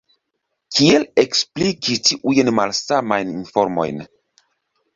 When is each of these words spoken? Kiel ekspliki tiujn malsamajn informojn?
Kiel 0.77 1.05
ekspliki 1.23 1.99
tiujn 2.09 2.51
malsamajn 2.61 3.37
informojn? 3.37 4.05